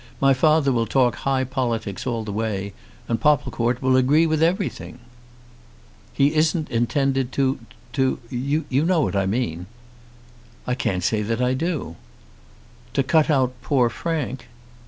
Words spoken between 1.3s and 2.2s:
politics